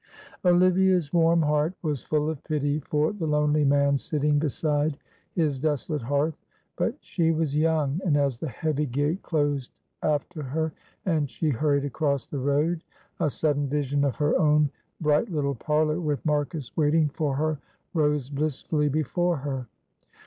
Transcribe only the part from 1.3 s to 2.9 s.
heart was full of pity